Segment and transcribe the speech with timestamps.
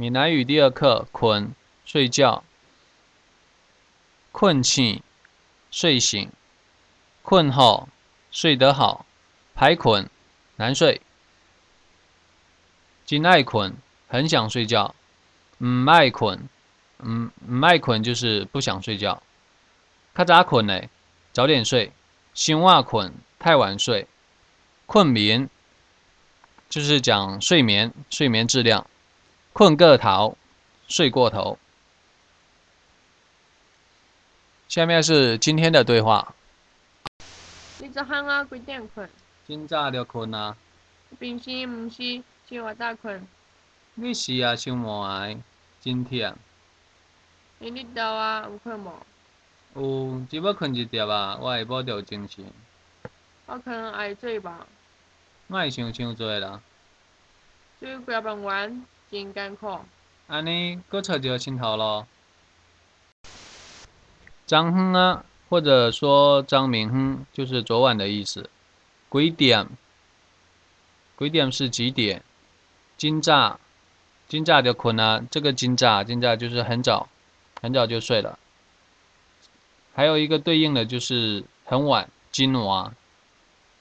[0.00, 1.50] 闽南语第二课，困，
[1.84, 2.42] 睡觉。
[4.32, 5.02] 困醒，
[5.70, 6.32] 睡醒。
[7.20, 7.86] 困好，
[8.30, 9.04] 睡得好。
[9.54, 10.08] 排困，
[10.56, 11.02] 难睡。
[13.04, 13.74] 真爱困，
[14.08, 14.94] 很想睡觉。
[15.58, 16.48] 唔爱困，
[17.04, 19.22] 唔唔爱困就是不想睡觉。
[20.14, 20.88] 较早困嘞，
[21.34, 21.92] 早点睡。
[22.32, 24.06] 先晚困，太晚睡。
[24.86, 25.50] 困眠，
[26.70, 28.86] 就是讲睡眠，睡眠质量。
[29.52, 30.36] 困个头，
[30.88, 31.58] 睡过头。
[34.68, 36.34] 下面是今天的对话。
[37.78, 39.08] 你昨昏啊几点困？
[39.46, 40.56] 今早就困啊。
[41.18, 43.26] 平时毋是就我早困？
[43.94, 45.36] 你是啊，想无爱，
[45.80, 46.32] 真忝。
[47.58, 48.92] 你日头啊有困无？
[49.74, 52.44] 有，只要困一点啊，我下晡就有精神。
[53.46, 54.54] 我可能爱做梦。
[55.48, 56.62] 莫想伤多啦。
[57.80, 58.86] 做几夜梦完。
[59.10, 59.80] 真艰苦。
[60.28, 62.06] 安尼，搁找着心头咯。
[64.46, 68.48] 张哼啊，或者说张明哼，就是昨晚的意思。
[69.10, 69.66] 几点？
[71.18, 72.22] 几点是几点？
[72.96, 73.58] 今早，
[74.28, 75.20] 今早就困啊。
[75.28, 77.08] 这个今早，今早就是很早，
[77.60, 78.38] 很早就睡了。
[79.92, 82.94] 还有一个对应的就是很晚，今晚，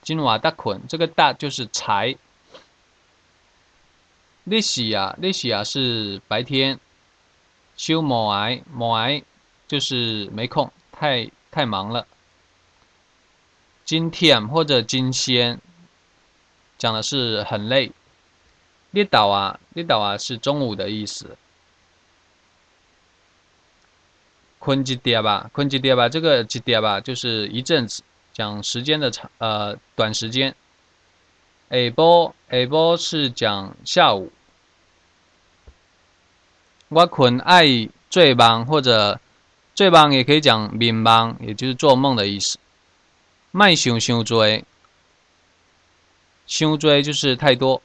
[0.00, 0.80] 今晚大困。
[0.88, 2.16] 这个大就是才。
[4.50, 6.80] 你是啊，你是啊，是白天。
[7.76, 9.22] 休某癌，某癌
[9.66, 12.06] 就是没空，太太忙了。
[13.84, 15.60] 今天或者今天
[16.78, 17.92] 讲的是很累。
[18.92, 21.36] 列岛啊，列岛啊是中午的意思。
[24.58, 28.02] 困一点吧，困一点吧，这个一点吧就是一阵子，
[28.32, 30.56] 讲时间的长呃短时间。
[31.68, 34.32] 下晡下晡是讲下午。
[36.88, 37.66] 我困爱
[38.08, 39.20] 做梦，或者
[39.74, 42.58] 做梦也可以讲眠梦，也就是做梦的意思。
[43.50, 44.62] 卖想伤多，
[46.46, 47.82] 伤多就是太多。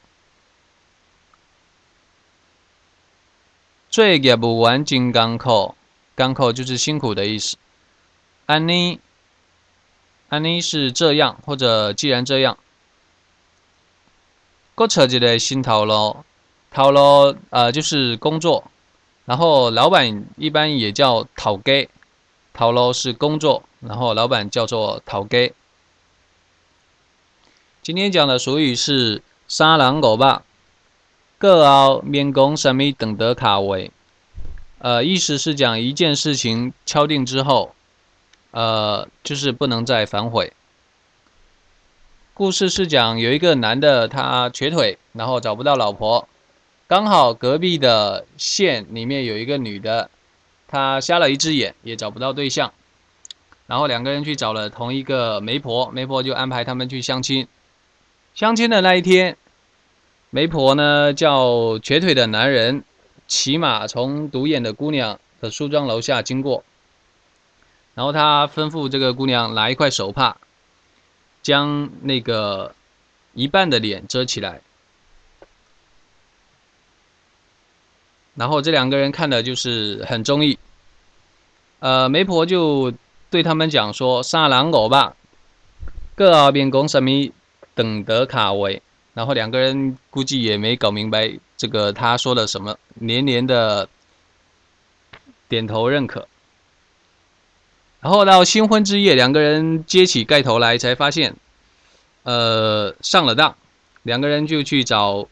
[3.90, 5.74] 做业务员真艰苦，
[6.16, 7.58] 艰苦就是辛苦的意思。
[8.46, 8.98] 安妮，
[10.30, 12.58] 安妮是这样，或者既然这样，
[14.74, 16.24] 搁找一个新头路，
[16.70, 18.70] 头路呃就是工作。
[19.24, 21.88] 然后老板一般也叫讨给，
[22.52, 25.54] 讨喽是工作，然后老板叫做讨给。
[27.82, 30.42] 今天讲的俗语是“三人五百，
[31.38, 33.90] 各熬面工什么等得卡位”，
[34.78, 37.74] 呃，意思是讲一件事情敲定之后，
[38.50, 40.52] 呃，就是不能再反悔。
[42.34, 46.28] 故事是讲有一个男的他瘸腿，然后找不到老婆。
[46.94, 50.08] 刚好隔壁的县里面有一个女的，
[50.68, 52.72] 她瞎了一只眼，也找不到对象。
[53.66, 57.48] 然后两个人去找了同一个媒婆，媒婆就安排他们去相亲。
[58.36, 59.36] 相亲的那一天，
[60.30, 62.84] 媒婆呢叫瘸腿的男人
[63.26, 66.62] 骑马从独眼的姑娘的梳妆楼下经过，
[67.96, 70.36] 然后他吩咐这个姑娘拿一块手帕，
[71.42, 72.72] 将那个
[73.32, 74.60] 一半的脸遮起来。
[78.34, 80.58] 然后这两个人看的就是很中意，
[81.78, 82.92] 呃，媒婆就
[83.30, 85.14] 对他们讲说：“杀狼狗吧，
[86.14, 87.10] 各阿边公什么
[87.74, 88.82] 等得卡位。”
[89.14, 93.88] 然后两个人估计也没搞明白这个他说的什么，连连的
[95.48, 96.26] 点头认可。
[98.00, 101.36] 然后到新婚之夜，两个人揭起盖头来，才发现，
[102.24, 103.56] 呃，上了当。
[104.02, 105.28] 两个人就去找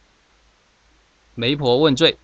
[1.34, 2.16] 媒婆问罪。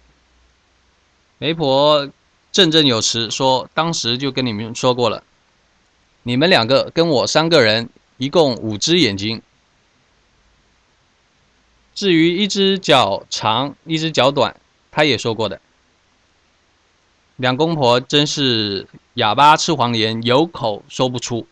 [1.39, 2.11] 媒婆
[2.51, 5.23] 振振有词说：“当时就跟你们说过了，
[6.25, 9.41] 你们两个跟我三个人，一共五只眼睛。
[11.95, 14.57] 至于一只脚长，一只脚短，
[14.91, 15.61] 他也说过的。
[17.37, 21.47] 两公婆真是哑巴吃黄连，有口说不出。”